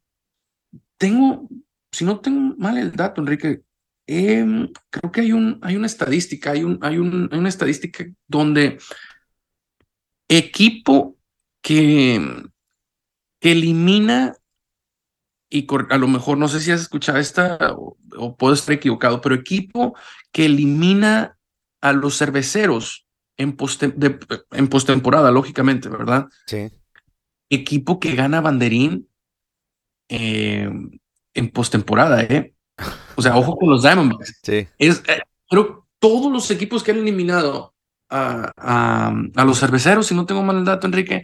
[0.98, 1.48] tengo,
[1.92, 3.62] si no tengo mal el dato, Enrique,
[4.08, 8.06] em, creo que hay, un, hay una estadística, hay, un, hay, un, hay una estadística
[8.28, 8.78] donde
[10.28, 11.18] equipo
[11.62, 12.44] que,
[13.40, 14.36] que elimina
[15.50, 17.98] y a lo mejor no sé si has escuchado esta o,
[18.38, 19.96] puedo estar equivocado, pero equipo
[20.32, 21.38] que elimina
[21.82, 23.58] a los cerveceros en,
[24.52, 26.28] en postemporada, lógicamente, ¿verdad?
[26.46, 26.70] Sí.
[27.50, 29.10] Equipo que gana banderín
[30.10, 30.70] eh,
[31.34, 32.54] en postemporada, ¿eh?
[33.16, 34.40] O sea, ojo con los Diamondbacks.
[34.44, 34.68] Sí.
[34.78, 37.74] Es, eh, pero todos los equipos que han eliminado
[38.10, 41.24] a, a, los cerveceros, si no tengo mal el dato, Enrique,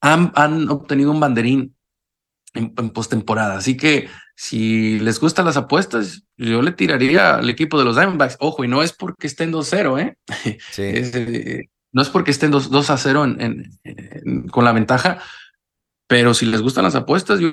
[0.00, 1.76] han, han obtenido un banderín
[2.54, 3.56] en, postemporada.
[3.56, 8.36] Así que si les gustan las apuestas, yo le tiraría al equipo de los Diamondbacks.
[8.40, 10.16] Ojo, y no es porque estén 2-0, ¿eh?
[10.70, 10.82] Sí.
[11.14, 13.70] Eh, no es porque estén 2, a 0 en,
[14.50, 15.20] con la ventaja,
[16.06, 17.52] pero si les gustan las apuestas, yo,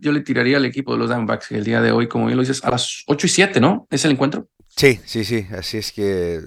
[0.00, 2.42] yo le tiraría al equipo de los Diamondbacks el día de hoy, como bien lo
[2.42, 3.86] dices, a las 8 y 7, ¿no?
[3.90, 4.48] Es el encuentro.
[4.78, 6.40] Sí, sí, sí, así es que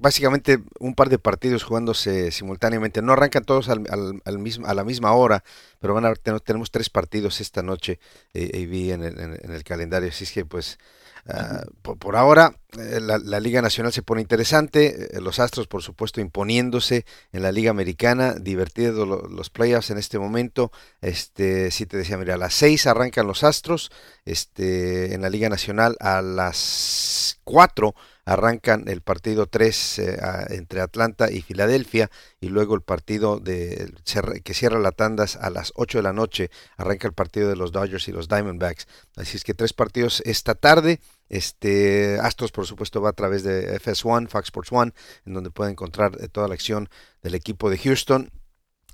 [0.00, 3.84] básicamente un par de partidos jugándose simultáneamente, no arrancan todos al,
[4.24, 5.44] al, mismo, a la misma hora,
[5.78, 8.00] pero van a tenemos tres partidos esta noche
[8.32, 8.50] eh,
[8.90, 10.78] en, en, el calendario, así es que pues
[11.26, 15.16] Ah, por, ahora, eh, la, Liga Nacional se pone interesante.
[15.16, 18.34] Eh, los Astros, por supuesto, imponiéndose en la Liga Americana.
[18.34, 20.70] Divertidos los playoffs en este momento.
[21.00, 23.90] Este, si te decía, mira, a las 6 arrancan los Astros.
[24.24, 30.18] Este, en la Liga Nacional a las 4 arrancan el partido 3 eh,
[30.50, 32.10] entre Atlanta y Filadelfia
[32.40, 33.92] y luego el partido de,
[34.42, 37.72] que cierra la tandas a las 8 de la noche arranca el partido de los
[37.72, 38.86] Dodgers y los Diamondbacks.
[39.16, 41.00] Así es que tres partidos esta tarde.
[41.30, 44.92] Este Astros, por supuesto, va a través de FS1, Fox Sports One,
[45.24, 46.88] en donde puede encontrar eh, toda la acción
[47.22, 48.30] del equipo de Houston.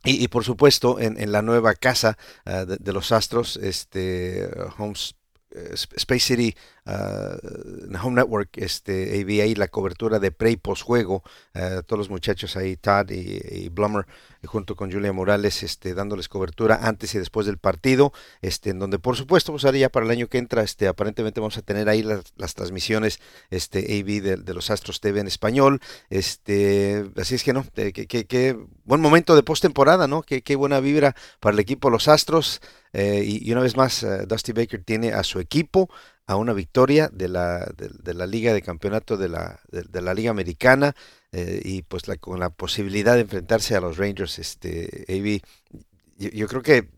[0.02, 2.16] Y, por supuesto, en, la nueva casa
[2.46, 5.14] ah, de, los Astros, este Homes
[5.52, 6.56] eh, Space City
[6.90, 11.22] uh, Home Network, este, ahí la cobertura de pre y post juego,
[11.54, 14.06] uh, todos los muchachos ahí, Todd y, Blummer,
[14.44, 18.98] junto con Julia Morales, este, dándoles cobertura antes y después del partido, este, en donde
[18.98, 22.02] por supuesto, pues ya para el año que entra, este, aparentemente vamos a tener ahí
[22.02, 27.64] las, transmisiones, este, AV de, los Astros TV en español, este, así es que no,
[27.76, 30.22] eh, que, buen momento de postemporada, ¿no?
[30.22, 32.60] Qué, qué buena vibra para el equipo los Astros.
[32.92, 35.90] Eh, y, una vez más, eh, Dusty Baker tiene a su equipo
[36.30, 40.30] a una victoria de la, de, la Liga de Campeonato de la, de, la Liga
[40.30, 40.94] Americana
[41.32, 45.42] eh, y pues con la posibilidad de enfrentarse a los Rangers, este, AB,
[46.32, 46.88] yo, creo que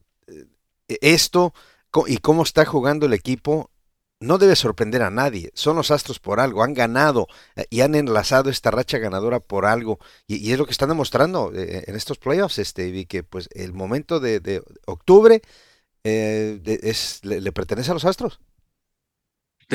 [1.01, 1.55] esto
[2.07, 3.71] y cómo está jugando el equipo
[4.21, 5.51] no debe sorprender a nadie.
[5.55, 7.27] Son los Astros por algo, han ganado
[7.71, 9.99] y han enlazado esta racha ganadora por algo.
[10.27, 14.41] Y, es lo que están demostrando en estos playoffs, este, que pues el momento de,
[14.41, 15.41] de octubre
[16.05, 18.41] eh, es, le, pertenece a los Astros.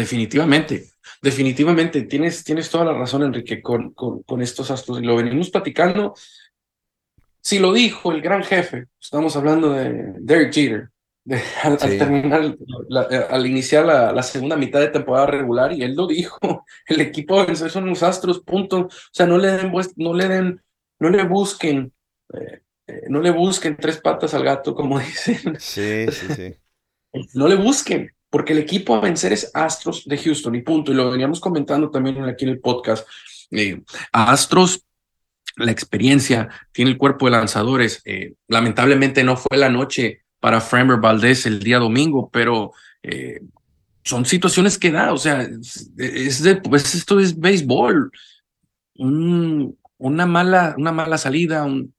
[0.02, 5.00] Definitivamente, definitivamente, tienes, tienes toda la razón, Enrique, con, con, estos Astros.
[5.00, 6.14] Y lo venimos platicando.
[7.42, 10.90] Si lo dijo el gran jefe, estamos hablando de Derek Jeter,
[11.64, 12.56] al, terminar,
[13.10, 16.38] eh, al iniciar la, segunda mitad de temporada regular, y él lo dijo,
[16.88, 18.82] el equipo son los Astros, punto.
[18.82, 20.62] O sea, no le den, no le den,
[21.00, 21.92] no le busquen
[22.34, 25.58] eh, eh, no le busquen tres patas al gato, como dicen.
[25.60, 26.56] Sí, sí, sí.
[27.34, 30.92] no le busquen, porque el equipo a vencer es Astros de Houston y punto.
[30.92, 33.08] Y lo veníamos comentando también aquí en el podcast.
[33.50, 34.84] Eh, Astros,
[35.56, 38.00] la experiencia, tiene el cuerpo de lanzadores.
[38.06, 42.74] Eh, lamentablemente no fue la noche para Framer Valdez el día domingo, pero
[44.04, 45.14] son situaciones que da.
[45.14, 45.42] O sea,
[45.98, 48.12] es, pues esto es béisbol.
[48.98, 51.92] una, mala, una mala salida, un,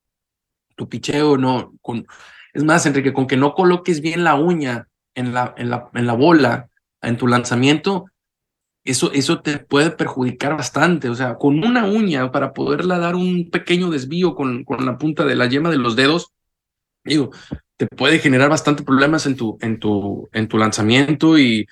[0.76, 2.06] tu picheo no, con,
[2.54, 4.86] es más, Enrique, con que no coloques bien la uña
[5.18, 6.68] en la, en la, en la bola,
[7.02, 8.06] en tu lanzamiento,
[8.84, 11.08] eso, eso te puede perjudicar bastante.
[11.08, 15.24] O sea, con una uña para poderla dar un pequeño desvío con, con la punta
[15.24, 16.32] de la yema de los dedos,
[17.04, 17.30] digo,
[17.76, 21.66] te puede generar bastante problemas en tu, en tu, en tu lanzamiento y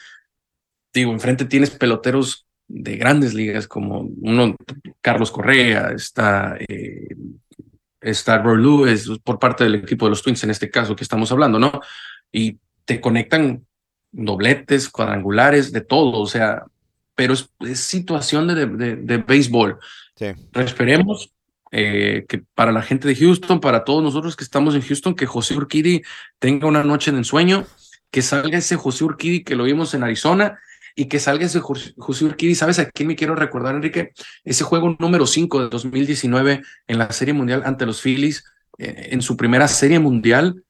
[0.92, 4.56] digo, enfrente tienes peloteros de grandes ligas como uno,
[5.00, 7.08] Carlos Correa, está eh,
[8.00, 11.30] está Roy Lewis por parte del equipo de los Twins en este caso que estamos
[11.32, 11.80] hablando, ¿no?
[12.32, 13.66] Y te conectan
[14.10, 16.64] dobletes, cuadrangulares, de todo, o sea,
[17.14, 19.78] pero es, situación de, de, béisbol.
[20.14, 20.26] Sí.
[20.54, 21.30] esperemos
[21.72, 25.26] eh, que para la gente de Houston, para todos nosotros que estamos en Houston, que
[25.26, 26.02] José Urquidi
[26.38, 27.66] tenga una noche de ensueño,
[28.10, 30.58] que salga ese José Urquidi que lo vimos en Arizona
[30.94, 32.54] y que salga ese José Urquidi.
[32.54, 34.12] ¿Sabes a quién me quiero recordar, Enrique?
[34.44, 38.44] Ese juego número 5 de 2019 en la Serie Mundial ante los Phillies,
[38.78, 40.62] eh, en su primera Serie Mundial.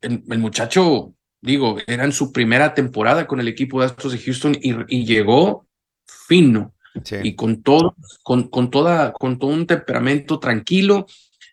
[0.00, 1.13] El, muchacho,
[1.44, 5.66] digo, era en su primera temporada con el equipo de Astros de Houston y, llegó
[6.06, 6.74] fino.
[7.22, 11.06] Y con todo, con, con, toda, con todo un temperamento tranquilo,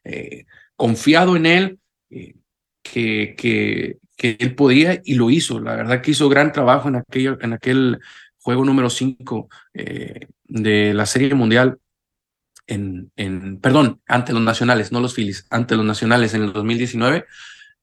[0.04, 2.36] eh, confiado en él, eh,
[2.82, 5.60] que, que, que él podía y lo hizo.
[5.60, 8.00] La verdad que hizo gran trabajo en aquel, en aquel
[8.40, 11.80] juego número 5 eh, de la Serie Mundial.
[12.68, 17.26] En, en, perdón, ante los nacionales, no los Phillies, ante los nacionales en el 2019.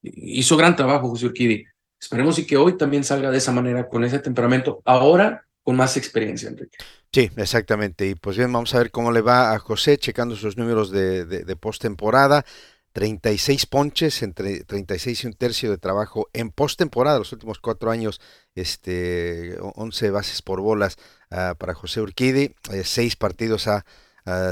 [0.03, 1.67] Hizo gran trabajo José Urquidi.
[2.01, 5.97] Esperemos y que hoy también salga de esa manera, con ese temperamento, ahora con más
[5.97, 6.79] experiencia, Enrique.
[7.13, 8.07] Sí, exactamente.
[8.07, 11.25] Y pues bien, vamos a ver cómo le va a José checando sus números de,
[11.25, 12.45] de, de postemporada.
[12.93, 18.21] 36 ponches, entre 36 y un tercio de trabajo en postemporada, los últimos cuatro años,
[18.55, 20.97] este, 11 bases por bolas
[21.31, 23.85] ah, para José Urquidi, eh, seis partidos ha,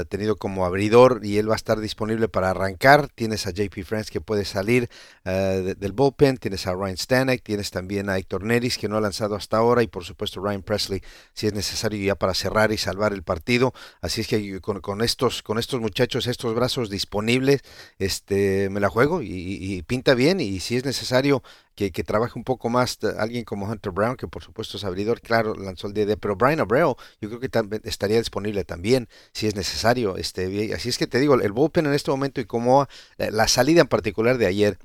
[0.09, 3.09] tenido como abridor y él va a estar disponible para arrancar.
[3.15, 4.89] Tienes a JP France que puede salir
[5.23, 9.35] del bullpen, tienes a Ryan Stanek, tienes también a Héctor Neris que no ha lanzado
[9.35, 11.01] hasta ahora y por supuesto Ryan Presley
[11.33, 13.73] si es necesario ya para cerrar y salvar el partido.
[14.01, 17.61] Así es que con, estos, con estos muchachos, estos brazos disponibles,
[17.99, 21.43] este, me la juego y, pinta bien y si es necesario
[21.77, 25.53] que, trabaje un poco más alguien como Hunter Brown, que por supuesto es abridor, claro,
[25.53, 30.17] lanzó el DD, pero Brian Abreu yo creo que estaría disponible también si es necesario.
[30.17, 32.87] Este, así es que te digo, el bullpen en este momento y como
[33.17, 34.79] la salida en particular de ayer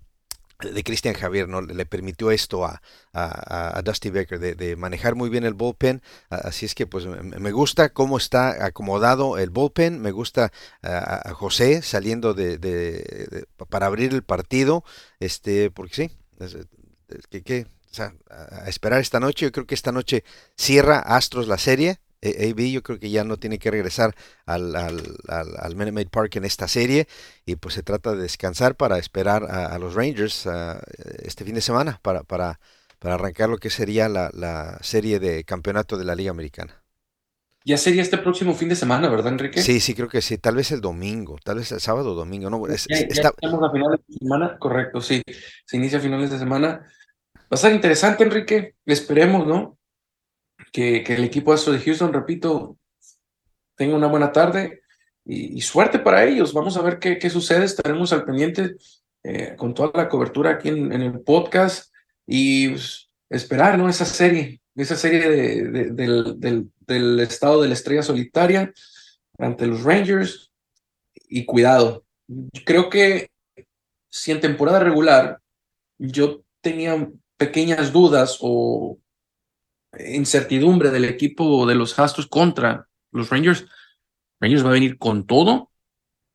[0.61, 1.63] de Cristian Javier, ¿no?
[1.63, 6.03] Le permitió esto a, a, Dusty Baker, de, manejar muy bien el bullpen.
[6.29, 10.53] Así es que pues me gusta cómo está acomodado el bullpen, me gusta
[10.83, 14.85] a, José saliendo de, para abrir el partido,
[15.21, 16.11] este, porque sí,
[17.31, 20.25] que, que o sea, a esperar esta noche, yo creo que esta noche
[20.57, 24.15] cierra Astros la serie, e, AB yo creo que ya no tiene que regresar
[24.47, 27.07] al, al, al, Minute Maid Park en esta serie
[27.45, 30.49] y pues se trata de descansar para esperar a, los Rangers
[31.23, 32.61] este fin de semana para, para,
[32.99, 36.83] para arrancar lo que sería la, la, serie de campeonato de la Liga Americana.
[37.65, 39.63] Ya sería este próximo fin de semana, ¿verdad, Enrique?
[39.63, 40.37] Sí, sí, creo que sí.
[40.37, 42.51] Tal vez el domingo, tal vez el sábado o domingo.
[42.51, 45.23] No, ya, estamos a finales de semana, correcto, sí.
[45.65, 46.89] Se inicia a finales de semana.
[47.53, 48.77] Va a estar interesante, Enrique.
[48.87, 49.77] Esperemos, ¿no?
[50.73, 52.79] que, el equipo Astro de Houston, repito,
[53.77, 54.81] tenga una buena tarde
[55.27, 56.55] y, suerte para ellos.
[56.55, 57.67] Vamos a ver qué, sucede.
[57.67, 58.77] Estaremos al pendiente
[59.23, 61.93] eh, con toda la cobertura aquí en, el podcast
[62.27, 63.87] y pues, esperar ¿no?
[63.87, 68.73] esa serie, esa serie de, del, del, del estado de la estrella solitaria
[69.37, 70.51] ante los Rangers.
[71.29, 72.07] Y cuidado,
[72.65, 73.31] creo que
[74.11, 75.39] si en temporada regular
[75.99, 77.11] yo tenía
[77.43, 78.99] pequeñas dudas o
[79.99, 83.67] incertidumbre del equipo de los Astros contra los Rangers.
[84.41, 85.73] Rangers va a venir con todo,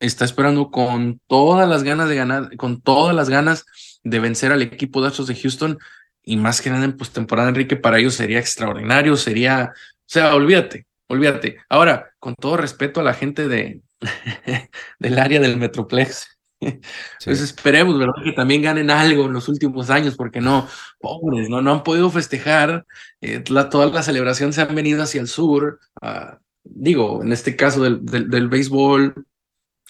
[0.02, 3.66] está esperando con todas las ganas de ganar, con todas las ganas
[4.04, 5.80] de vencer al equipo de Astros de Houston
[6.24, 10.88] y más que nada en postemporada, Enrique, para ellos sería extraordinario, sería, o sea, olvídate,
[11.08, 11.56] olvídate.
[11.70, 13.82] Ahora, con todo respeto a la gente de
[15.00, 18.14] del área del Metroplex, entonces esperemos, ¿verdad?
[18.24, 20.68] Que también ganen algo en los últimos años, porque no,
[21.00, 22.86] pobres, no, no han podido festejar.
[23.22, 25.80] Eh, toda la celebración se han venido hacia el sur.
[26.02, 29.26] Ah, digo, en este caso del, del, béisbol,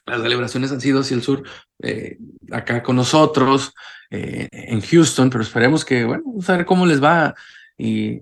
[0.06, 1.44] las celebraciones han sido hacia el sur,
[1.82, 2.18] eh,
[2.52, 3.74] acá con nosotros,
[4.10, 7.34] eh, en Houston, pero esperemos que, bueno, vamos a ver cómo les va.
[7.78, 8.22] Y,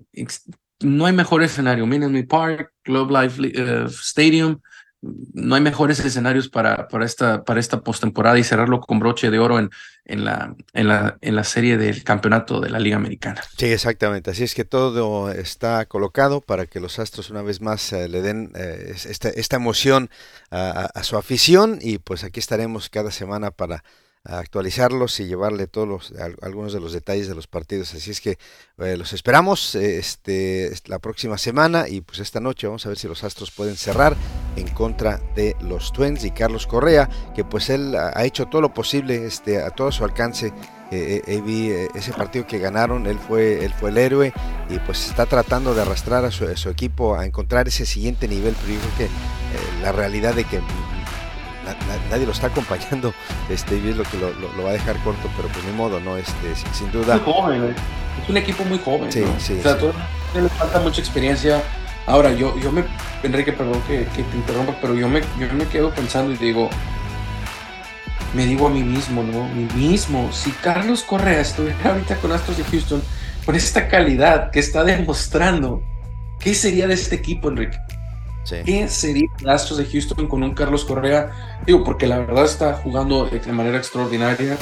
[0.80, 1.86] no hay mejor escenario.
[1.86, 3.42] Minute Park, Globe Life
[3.88, 4.60] Stadium,
[5.02, 9.38] no hay mejores escenarios para, para esta, para esta postemporada y cerrarlo con broche de
[9.38, 9.70] oro en,
[10.04, 13.42] en, la, en, la, en la serie del campeonato de la Liga Americana.
[13.56, 14.30] Sí, exactamente.
[14.30, 18.22] Así es que todo está colocado para que los Astros una vez más eh, le
[18.22, 20.10] den eh, esta, esta, emoción
[20.50, 23.84] a, su afición y pues aquí estaremos cada semana para
[24.28, 27.94] actualizarlos y llevarle todos los, algunos de los detalles de los partidos.
[27.94, 28.38] Así es que
[28.78, 33.08] eh, los esperamos este, la próxima semana y pues esta noche vamos a ver si
[33.08, 34.16] los Astros pueden cerrar
[34.56, 38.74] en contra de los Twins y Carlos Correa, que pues él ha hecho todo lo
[38.74, 40.52] posible este, a todo su alcance.
[40.92, 44.32] Eh, eh, eh ese partido que ganaron, él fue, él fue el héroe
[44.70, 48.28] y pues está tratando de arrastrar a su, a su equipo a encontrar ese siguiente
[48.28, 50.60] nivel, pero yo creo que la realidad de que
[52.10, 53.14] nadie lo está acompañando,
[53.48, 56.16] este, y es lo que lo, va a dejar corto, pero pues ni modo, ¿no?
[56.16, 57.18] Este, sin, duda.
[57.18, 57.74] joven,
[58.22, 59.10] es un equipo muy joven.
[59.10, 59.58] Sí, sí.
[59.58, 59.76] O sea,
[60.40, 61.62] le falta mucha experiencia.
[62.06, 62.84] Ahora, yo, yo me,
[63.22, 66.70] Enrique, perdón que, te interrumpa, pero yo me, yo me quedo pensando y digo,
[68.34, 69.44] me digo a mí mismo, ¿no?
[69.44, 73.02] A mí mismo, si Carlos Correa estuviera ahorita con Astros de Houston,
[73.44, 75.82] con esta calidad que está demostrando,
[76.38, 77.78] ¿qué sería de este equipo, Enrique?
[78.48, 81.32] ¿Qué sería Astros de Houston con un Carlos Correa?
[81.66, 84.56] Digo, porque la verdad está jugando de manera extraordinaria eh,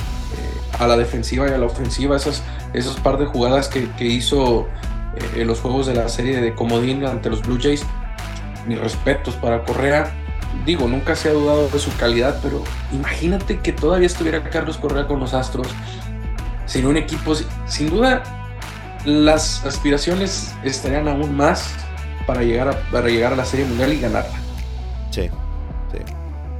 [0.78, 2.16] a la defensiva y a la ofensiva.
[2.16, 2.42] Esas,
[2.72, 4.68] esas par de jugadas que, que hizo
[5.16, 7.84] eh, en los juegos de la serie de Comodín ante los Blue Jays,
[8.66, 10.12] mis respetos para Correa.
[10.64, 15.06] Digo, nunca se ha dudado de su calidad, pero imagínate que todavía estuviera Carlos Correa
[15.06, 15.68] con los Astros.
[16.64, 17.34] Sin un equipo,
[17.66, 18.22] sin duda,
[19.04, 21.74] las aspiraciones estarían aún más
[22.26, 24.38] para llegar a, para llegar a la Serie Mundial y ganarla.
[25.10, 25.30] Sí,
[25.92, 25.98] sí.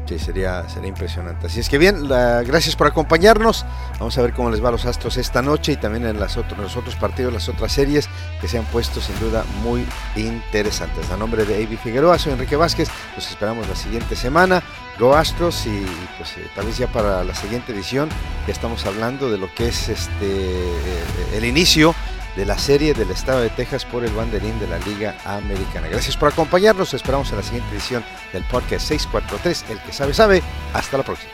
[0.07, 1.47] Sí, sería, sería impresionante.
[1.47, 3.65] Así es que bien, gracias por acompañarnos.
[3.99, 6.37] Vamos a ver cómo les va a los Astros esta noche y también en, las
[6.37, 8.09] otros, los otros partidos, las otras series
[8.41, 9.87] que se han puesto sin duda muy
[10.17, 11.11] interesantes.
[11.11, 12.89] A nombre de Avi Figueroa, soy Enrique Vázquez.
[13.17, 14.63] Los esperamos la siguiente semana.
[14.99, 15.87] Go Astros y
[16.19, 18.09] pues eh, tal vez ya para la siguiente edición
[18.47, 20.75] ya estamos hablando de lo que es este eh,
[21.35, 21.97] el inicio
[22.37, 25.89] de la serie del estado de Texas por el banderín de la Liga Americana.
[25.89, 30.43] Gracias por acompañarnos, esperamos en la siguiente edición del podcast 643, el que sabe sabe,
[30.73, 31.33] hasta la próxima.